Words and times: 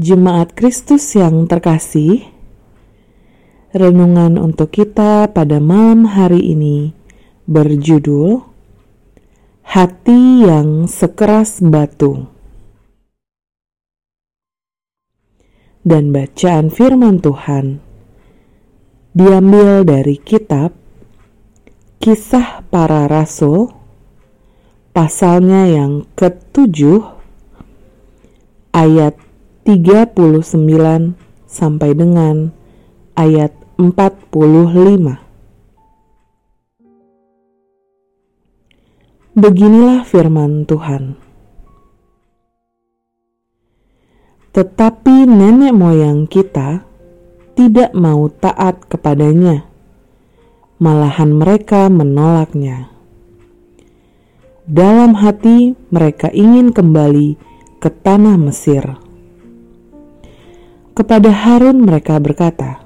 Jemaat 0.00 0.56
Kristus 0.56 1.12
yang 1.12 1.44
terkasih, 1.44 2.24
renungan 3.76 4.40
untuk 4.40 4.72
kita 4.72 5.28
pada 5.28 5.60
malam 5.60 6.08
hari 6.08 6.40
ini 6.40 6.96
berjudul 7.44 8.40
Hati 9.60 10.48
yang 10.48 10.88
Sekeras 10.88 11.60
Batu. 11.60 12.32
Dan 15.84 16.16
bacaan 16.16 16.72
firman 16.72 17.20
Tuhan 17.20 17.84
diambil 19.12 19.84
dari 19.84 20.16
kitab 20.16 20.72
Kisah 22.00 22.64
Para 22.72 23.04
Rasul, 23.04 23.68
pasalnya 24.96 25.68
yang 25.68 26.08
ketujuh, 26.16 27.04
ayat 28.72 29.28
39 29.70 31.14
sampai 31.46 31.94
dengan 31.94 32.50
ayat 33.14 33.54
45. 33.78 34.34
Beginilah 39.38 40.02
firman 40.02 40.66
Tuhan. 40.66 41.14
Tetapi 44.50 45.30
nenek 45.30 45.70
moyang 45.70 46.26
kita 46.26 46.82
tidak 47.54 47.94
mau 47.94 48.26
taat 48.26 48.90
kepadanya, 48.90 49.70
malahan 50.82 51.30
mereka 51.30 51.86
menolaknya. 51.86 52.90
Dalam 54.66 55.14
hati 55.14 55.78
mereka 55.94 56.26
ingin 56.34 56.74
kembali 56.74 57.38
ke 57.78 57.86
tanah 57.86 58.34
Mesir 58.34 59.09
kepada 61.00 61.32
Harun 61.32 61.88
mereka 61.88 62.20
berkata, 62.20 62.76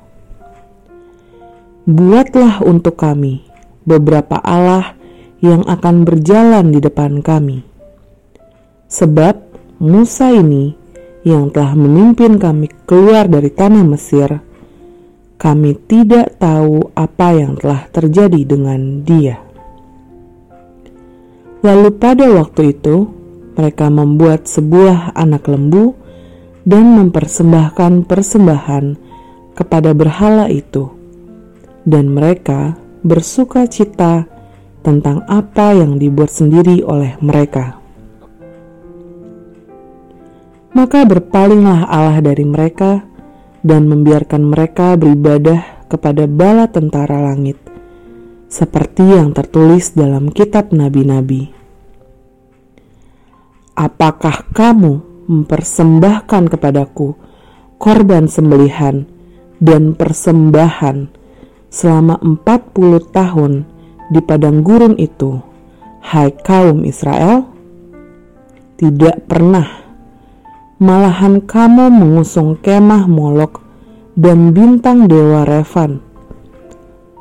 "Buatlah 1.83 2.63
untuk 2.63 2.95
kami 2.95 3.43
beberapa 3.83 4.39
Allah 4.39 4.95
yang 5.43 5.67
akan 5.67 6.07
berjalan 6.07 6.71
di 6.71 6.79
depan 6.79 7.19
kami, 7.27 7.67
sebab 8.87 9.43
Musa 9.83 10.31
ini 10.31 10.79
yang 11.27 11.51
telah 11.51 11.75
memimpin 11.75 12.39
kami 12.39 12.71
keluar 12.87 13.27
dari 13.27 13.51
tanah 13.51 13.83
Mesir." 13.83 14.31
Kami 15.35 15.77
tidak 15.91 16.39
tahu 16.39 16.95
apa 16.95 17.35
yang 17.35 17.59
telah 17.59 17.85
terjadi 17.91 18.49
dengan 18.49 19.03
dia. 19.03 19.43
Lalu, 21.61 21.91
pada 22.01 22.31
waktu 22.33 22.73
itu, 22.73 23.05
mereka 23.59 23.93
membuat 23.93 24.47
sebuah 24.47 25.13
anak 25.13 25.45
lembu 25.51 26.04
dan 26.65 26.97
mempersembahkan 26.97 28.09
persembahan 28.09 28.85
kepada 29.53 29.93
berhala 29.93 30.49
itu, 30.49 30.89
dan 31.85 32.11
mereka 32.11 32.81
bersuka 33.05 33.69
cita 33.69 34.25
tentang 34.81 35.25
apa 35.29 35.77
yang 35.77 36.01
dibuat 36.01 36.33
sendiri 36.33 36.81
oleh 36.85 37.17
mereka. 37.21 37.81
Maka 40.75 41.07
berpalinglah 41.07 41.87
Allah 41.87 42.19
dari 42.19 42.43
mereka 42.43 43.07
dan 43.63 43.87
membiarkan 43.87 44.43
mereka 44.43 44.99
beribadah 44.99 45.87
kepada 45.87 46.27
bala 46.27 46.67
tentara 46.67 47.23
langit, 47.23 47.61
seperti 48.51 49.15
yang 49.15 49.31
tertulis 49.31 49.95
dalam 49.95 50.35
kitab 50.35 50.75
nabi-nabi. 50.75 51.55
Apakah 53.79 54.51
kamu 54.51 55.14
mempersembahkan 55.27 56.53
kepadaku 56.53 57.17
korban 57.81 58.29
sembelihan 58.31 59.05
dan 59.61 59.97
persembahan 59.97 61.09
selama 61.69 62.21
empat 62.23 62.73
puluh 62.77 63.03
tahun 63.13 63.67
di 64.13 64.21
padang 64.21 64.61
gurun 64.61 65.01
itu, 65.01 65.41
hai 66.05 66.31
kaum 66.33 66.85
Israel? 66.85 67.49
Tidak 68.77 69.25
pernah. 69.25 69.65
Malahan 70.83 71.41
kamu 71.41 71.89
mengusung 71.89 72.59
kemah 72.61 73.07
Molok 73.09 73.63
dan 74.19 74.53
bintang 74.53 75.07
dewa 75.07 75.47
Revan. 75.47 76.03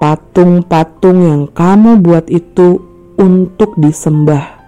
Patung-patung 0.02 1.24
yang 1.24 1.44
kamu 1.54 2.04
buat 2.04 2.28
itu 2.28 2.82
untuk 3.16 3.78
disembah. 3.80 4.60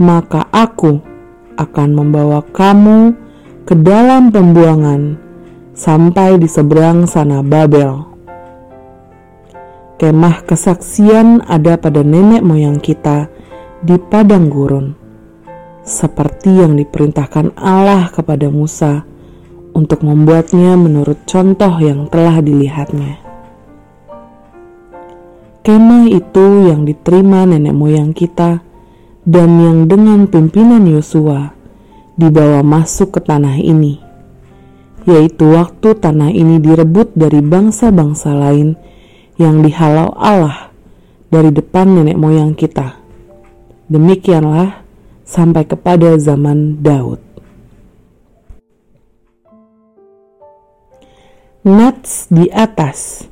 Maka 0.00 0.48
aku 0.48 1.15
akan 1.56 1.88
membawa 1.92 2.44
kamu 2.54 3.16
ke 3.66 3.74
dalam 3.74 4.30
pembuangan 4.30 5.18
sampai 5.76 6.40
di 6.40 6.48
seberang 6.48 7.04
sana 7.04 7.44
Babel. 7.44 8.06
Kemah 9.96 10.44
kesaksian 10.44 11.40
ada 11.48 11.80
pada 11.80 12.04
nenek 12.04 12.44
moyang 12.44 12.80
kita 12.80 13.32
di 13.80 13.96
padang 13.96 14.52
gurun, 14.52 14.92
seperti 15.84 16.60
yang 16.60 16.76
diperintahkan 16.76 17.56
Allah 17.56 18.12
kepada 18.12 18.52
Musa 18.52 19.08
untuk 19.72 20.04
membuatnya 20.04 20.76
menurut 20.76 21.24
contoh 21.24 21.72
yang 21.80 22.08
telah 22.12 22.40
dilihatnya. 22.44 23.20
Kemah 25.64 26.06
itu 26.12 26.70
yang 26.70 26.84
diterima 26.86 27.42
nenek 27.42 27.74
moyang 27.74 28.12
kita 28.14 28.62
dan 29.26 29.58
yang 29.58 29.78
dengan 29.90 30.30
pimpinan 30.30 30.86
Yosua 30.86 31.50
dibawa 32.14 32.62
masuk 32.62 33.18
ke 33.18 33.20
tanah 33.26 33.58
ini, 33.58 33.98
yaitu 35.02 35.50
waktu 35.50 35.98
tanah 35.98 36.30
ini 36.30 36.62
direbut 36.62 37.10
dari 37.18 37.42
bangsa-bangsa 37.42 38.30
lain 38.32 38.78
yang 39.34 39.66
dihalau 39.66 40.14
Allah 40.14 40.70
dari 41.28 41.50
depan 41.50 41.90
nenek 41.90 42.16
moyang 42.16 42.54
kita. 42.54 43.02
Demikianlah 43.90 44.86
sampai 45.26 45.66
kepada 45.66 46.14
zaman 46.22 46.78
Daud. 46.80 47.18
Nats 51.66 52.30
di 52.30 52.46
atas 52.54 53.26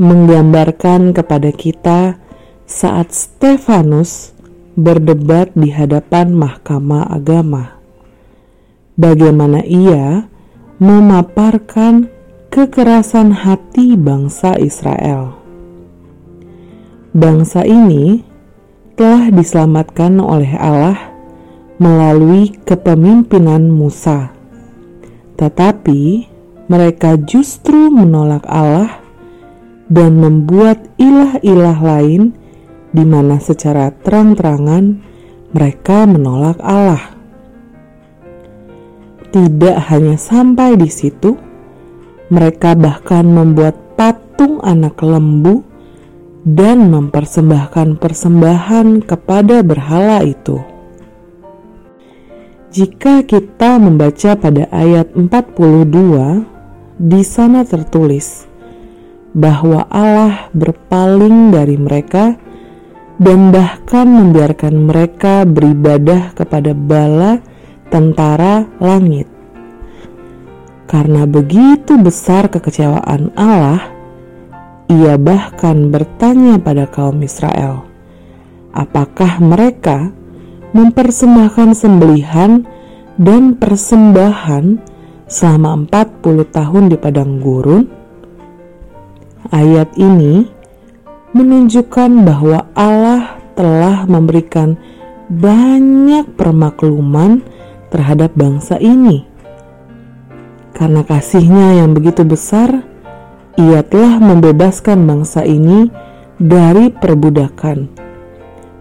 menggambarkan 0.00 1.12
kepada 1.12 1.52
kita 1.52 2.16
saat 2.64 3.12
Stefanus 3.12 4.35
berdebat 4.76 5.56
di 5.56 5.72
hadapan 5.72 6.36
Mahkamah 6.36 7.08
Agama. 7.08 7.80
Bagaimana 9.00 9.64
ia 9.64 10.28
memaparkan 10.76 12.12
kekerasan 12.52 13.32
hati 13.32 13.96
bangsa 13.96 14.60
Israel. 14.60 15.32
Bangsa 17.16 17.64
ini 17.64 18.20
telah 19.00 19.32
diselamatkan 19.32 20.20
oleh 20.20 20.52
Allah 20.60 21.16
melalui 21.80 22.52
kepemimpinan 22.68 23.72
Musa, 23.72 24.32
tetapi 25.40 26.28
mereka 26.68 27.16
justru 27.24 27.88
menolak 27.88 28.44
Allah 28.44 29.00
dan 29.88 30.20
membuat 30.20 30.84
ilah-ilah 31.00 31.78
lain 31.80 32.36
di 32.96 33.04
mana 33.04 33.36
secara 33.36 33.92
terang-terangan 33.92 34.84
mereka 35.52 36.08
menolak 36.08 36.56
Allah. 36.64 37.12
Tidak 39.28 39.76
hanya 39.92 40.16
sampai 40.16 40.80
di 40.80 40.88
situ, 40.88 41.36
mereka 42.32 42.72
bahkan 42.72 43.28
membuat 43.28 43.76
patung 44.00 44.64
anak 44.64 44.96
lembu 45.04 45.60
dan 46.46 46.88
mempersembahkan 46.88 48.00
persembahan 48.00 49.04
kepada 49.04 49.60
berhala 49.60 50.24
itu. 50.24 50.56
Jika 52.72 53.28
kita 53.28 53.76
membaca 53.76 54.36
pada 54.40 54.68
ayat 54.72 55.12
42, 55.12 56.96
di 56.96 57.20
sana 57.20 57.60
tertulis 57.60 58.48
bahwa 59.36 59.84
Allah 59.92 60.48
berpaling 60.56 61.52
dari 61.52 61.76
mereka 61.76 62.40
dan 63.16 63.48
bahkan 63.48 64.04
membiarkan 64.04 64.74
mereka 64.88 65.48
beribadah 65.48 66.36
kepada 66.36 66.76
bala 66.76 67.40
tentara 67.88 68.68
langit. 68.76 69.28
Karena 70.86 71.26
begitu 71.26 71.98
besar 71.98 72.46
kekecewaan 72.46 73.34
Allah, 73.34 73.90
ia 74.86 75.18
bahkan 75.18 75.90
bertanya 75.90 76.62
pada 76.62 76.86
kaum 76.86 77.18
Israel, 77.26 77.82
apakah 78.70 79.42
mereka 79.42 80.14
mempersembahkan 80.70 81.74
sembelihan 81.74 82.62
dan 83.18 83.58
persembahan 83.58 84.78
selama 85.26 85.88
40 85.90 86.54
tahun 86.54 86.84
di 86.92 86.96
padang 87.00 87.42
gurun? 87.42 87.82
Ayat 89.50 89.90
ini 89.98 90.55
menunjukkan 91.36 92.24
bahwa 92.24 92.64
Allah 92.72 93.36
telah 93.52 94.08
memberikan 94.08 94.80
banyak 95.28 96.24
permakluman 96.36 97.44
terhadap 97.92 98.32
bangsa 98.32 98.80
ini. 98.80 99.28
Karena 100.76 101.04
kasihnya 101.04 101.80
yang 101.84 101.96
begitu 101.96 102.24
besar, 102.24 102.84
ia 103.56 103.80
telah 103.80 104.20
membebaskan 104.20 105.08
bangsa 105.08 105.44
ini 105.44 105.88
dari 106.36 106.92
perbudakan, 106.92 107.88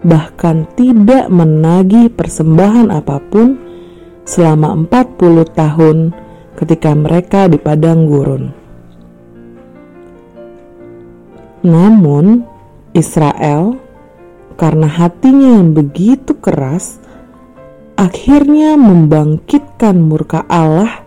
bahkan 0.04 0.68
tidak 0.76 1.32
menagih 1.32 2.12
persembahan 2.12 2.92
apa 2.92 3.24
pun 3.32 3.56
selama 4.28 4.76
40 4.92 5.48
tahun 5.56 5.98
ketika 6.60 6.92
mereka 6.92 7.48
di 7.48 7.56
padang 7.56 8.12
gurun. 8.12 8.65
Namun, 11.66 12.46
Israel 12.94 13.82
karena 14.56 14.88
hatinya 14.88 15.60
yang 15.60 15.76
begitu 15.76 16.38
keras, 16.38 17.02
akhirnya 18.00 18.80
membangkitkan 18.80 20.00
murka 20.00 20.46
Allah 20.48 21.04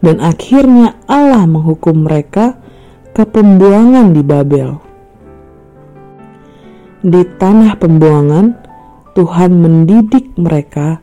dan 0.00 0.22
akhirnya 0.22 0.96
Allah 1.04 1.44
menghukum 1.44 2.08
mereka 2.08 2.56
ke 3.12 3.26
pembuangan 3.26 4.16
di 4.16 4.22
Babel. 4.24 4.70
Di 7.04 7.22
tanah 7.36 7.76
pembuangan, 7.76 8.46
Tuhan 9.12 9.52
mendidik 9.58 10.38
mereka 10.38 11.02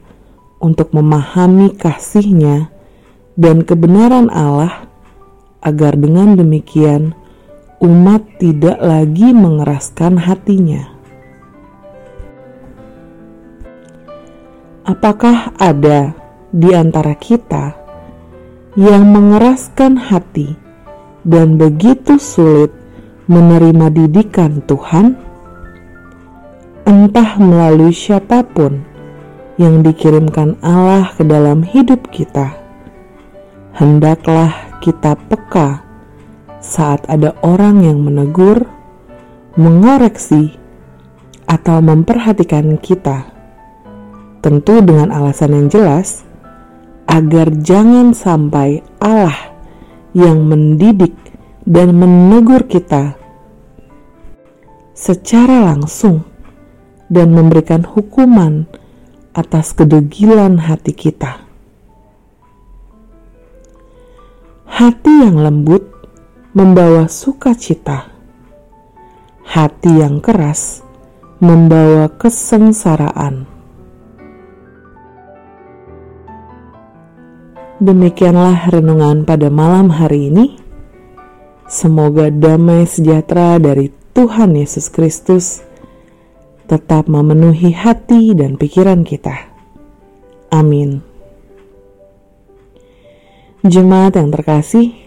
untuk 0.64 0.96
memahami 0.96 1.76
kasihnya 1.78 2.72
dan 3.38 3.62
kebenaran 3.62 4.32
Allah 4.34 4.90
agar 5.62 5.94
dengan 5.94 6.34
demikian 6.34 7.14
umat 7.78 8.26
tidak 8.42 8.82
lagi 8.82 9.30
mengeraskan 9.38 10.18
hatinya. 10.18 10.98
Apakah 14.88 15.54
ada 15.62 16.16
di 16.50 16.74
antara 16.74 17.14
kita 17.14 17.76
yang 18.74 19.14
mengeraskan 19.14 20.00
hati 20.00 20.58
dan 21.22 21.60
begitu 21.60 22.18
sulit 22.18 22.74
menerima 23.30 23.94
didikan 23.94 24.64
Tuhan, 24.66 25.14
entah 26.88 27.30
melalui 27.38 27.94
siapa 27.94 28.42
pun 28.42 28.82
yang 29.62 29.86
dikirimkan 29.86 30.58
Allah 30.66 31.14
ke 31.14 31.22
dalam 31.22 31.62
hidup 31.62 32.10
kita. 32.10 32.58
Hendaklah 33.76 34.82
kita 34.82 35.14
peka 35.30 35.87
saat 36.64 37.06
ada 37.10 37.38
orang 37.46 37.86
yang 37.86 38.02
menegur, 38.02 38.66
mengoreksi, 39.58 40.58
atau 41.48 41.80
memperhatikan 41.80 42.76
kita. 42.78 43.32
Tentu 44.44 44.84
dengan 44.84 45.10
alasan 45.10 45.56
yang 45.56 45.68
jelas, 45.72 46.28
agar 47.08 47.50
jangan 47.64 48.12
sampai 48.12 48.84
Allah 49.00 49.56
yang 50.12 50.44
mendidik 50.44 51.16
dan 51.64 51.96
menegur 51.96 52.68
kita 52.68 53.16
secara 54.98 55.72
langsung 55.72 56.26
dan 57.08 57.32
memberikan 57.32 57.86
hukuman 57.86 58.68
atas 59.38 59.72
kedegilan 59.72 60.58
hati 60.58 60.92
kita. 60.92 61.46
Hati 64.68 65.14
yang 65.26 65.40
lembut 65.42 65.97
membawa 66.58 67.06
sukacita. 67.06 68.10
Hati 69.46 70.02
yang 70.02 70.18
keras 70.18 70.82
membawa 71.38 72.10
kesengsaraan. 72.18 73.46
Demikianlah 77.78 78.74
renungan 78.74 79.22
pada 79.22 79.54
malam 79.54 79.94
hari 79.94 80.34
ini. 80.34 80.58
Semoga 81.70 82.34
damai 82.34 82.90
sejahtera 82.90 83.62
dari 83.62 83.94
Tuhan 84.18 84.58
Yesus 84.58 84.90
Kristus 84.90 85.62
tetap 86.66 87.06
memenuhi 87.06 87.70
hati 87.70 88.34
dan 88.34 88.58
pikiran 88.58 89.06
kita. 89.06 89.46
Amin. 90.50 91.06
Jemaat 93.62 94.18
yang 94.18 94.34
terkasih, 94.34 95.07